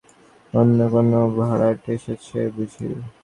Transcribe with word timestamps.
অন্য 0.53 0.77
কোনো 0.93 1.19
ভাড়াটে 1.37 1.91
এসেছে 1.97 2.39
বুঝি? 2.55 2.87